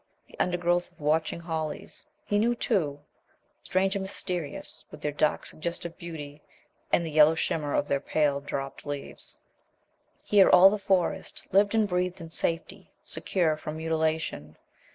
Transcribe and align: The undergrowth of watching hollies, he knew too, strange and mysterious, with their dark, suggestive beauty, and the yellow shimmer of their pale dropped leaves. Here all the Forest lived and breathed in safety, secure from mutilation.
The 0.27 0.39
undergrowth 0.39 0.91
of 0.91 0.99
watching 0.99 1.39
hollies, 1.41 2.07
he 2.25 2.39
knew 2.39 2.55
too, 2.55 3.01
strange 3.61 3.95
and 3.95 4.01
mysterious, 4.01 4.83
with 4.89 4.99
their 4.99 5.11
dark, 5.11 5.45
suggestive 5.45 5.95
beauty, 5.95 6.41
and 6.91 7.05
the 7.05 7.11
yellow 7.11 7.35
shimmer 7.35 7.75
of 7.75 7.87
their 7.87 7.99
pale 7.99 8.39
dropped 8.41 8.83
leaves. 8.83 9.37
Here 10.23 10.49
all 10.49 10.71
the 10.71 10.79
Forest 10.79 11.49
lived 11.53 11.75
and 11.75 11.87
breathed 11.87 12.19
in 12.19 12.31
safety, 12.31 12.89
secure 13.03 13.55
from 13.55 13.77
mutilation. 13.77 14.57